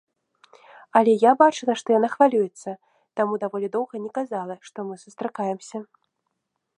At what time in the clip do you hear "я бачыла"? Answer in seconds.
1.29-1.75